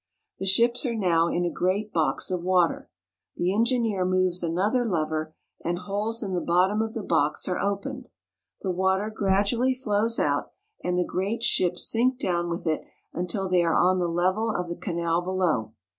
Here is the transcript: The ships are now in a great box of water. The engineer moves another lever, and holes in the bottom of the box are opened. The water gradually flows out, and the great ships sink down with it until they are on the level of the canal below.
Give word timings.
The 0.39 0.47
ships 0.47 0.83
are 0.87 0.95
now 0.95 1.27
in 1.27 1.45
a 1.45 1.51
great 1.51 1.93
box 1.93 2.31
of 2.31 2.41
water. 2.41 2.89
The 3.37 3.53
engineer 3.53 4.03
moves 4.03 4.41
another 4.41 4.83
lever, 4.83 5.35
and 5.63 5.77
holes 5.77 6.23
in 6.23 6.33
the 6.33 6.41
bottom 6.41 6.81
of 6.81 6.95
the 6.95 7.03
box 7.03 7.47
are 7.47 7.59
opened. 7.59 8.07
The 8.63 8.71
water 8.71 9.11
gradually 9.15 9.75
flows 9.75 10.17
out, 10.17 10.53
and 10.83 10.97
the 10.97 11.05
great 11.05 11.43
ships 11.43 11.87
sink 11.87 12.17
down 12.17 12.49
with 12.49 12.65
it 12.65 12.81
until 13.13 13.47
they 13.47 13.61
are 13.63 13.77
on 13.77 13.99
the 13.99 14.09
level 14.09 14.49
of 14.49 14.69
the 14.69 14.75
canal 14.75 15.21
below. 15.21 15.73